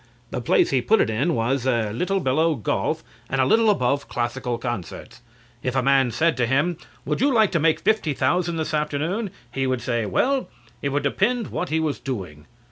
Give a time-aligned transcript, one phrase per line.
[0.31, 3.69] The place he put it in was er a little below golf and a little
[3.69, 5.21] above classical concerts.
[5.61, 9.29] If a man said to him, "Would you like to make fifty thousand this afternoon?"
[9.51, 10.49] he would say well,
[10.81, 12.47] it would depend what he was doing.